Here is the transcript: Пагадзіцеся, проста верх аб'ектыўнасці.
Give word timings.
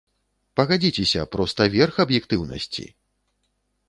Пагадзіцеся, 0.59 1.21
проста 1.35 1.67
верх 1.75 1.99
аб'ектыўнасці. 2.05 2.87